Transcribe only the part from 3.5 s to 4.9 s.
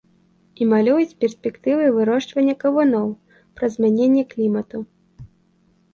праз змяненне клімату.